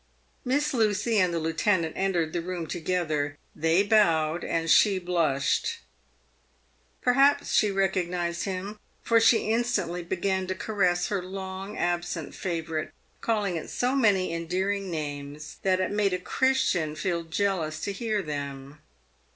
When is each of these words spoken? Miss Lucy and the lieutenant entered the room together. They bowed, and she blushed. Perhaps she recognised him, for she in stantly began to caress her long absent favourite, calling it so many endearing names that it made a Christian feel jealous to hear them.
Miss 0.43 0.73
Lucy 0.73 1.19
and 1.19 1.31
the 1.31 1.37
lieutenant 1.39 1.93
entered 1.95 2.33
the 2.33 2.41
room 2.41 2.65
together. 2.65 3.37
They 3.55 3.83
bowed, 3.83 4.43
and 4.43 4.67
she 4.67 4.97
blushed. 4.97 5.77
Perhaps 7.03 7.53
she 7.53 7.69
recognised 7.69 8.45
him, 8.45 8.79
for 9.03 9.19
she 9.19 9.51
in 9.51 9.61
stantly 9.61 10.01
began 10.01 10.47
to 10.47 10.55
caress 10.55 11.09
her 11.09 11.21
long 11.21 11.77
absent 11.77 12.33
favourite, 12.33 12.89
calling 13.21 13.57
it 13.57 13.69
so 13.69 13.95
many 13.95 14.33
endearing 14.33 14.89
names 14.89 15.57
that 15.61 15.79
it 15.79 15.91
made 15.91 16.13
a 16.15 16.17
Christian 16.19 16.95
feel 16.95 17.21
jealous 17.23 17.79
to 17.81 17.91
hear 17.93 18.23
them. 18.23 18.79